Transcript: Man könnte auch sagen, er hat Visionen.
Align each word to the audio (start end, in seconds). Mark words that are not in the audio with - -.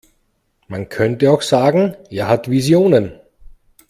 Man 0.67 0.89
könnte 0.89 1.29
auch 1.31 1.43
sagen, 1.43 1.95
er 2.09 2.27
hat 2.27 2.49
Visionen. 2.49 3.19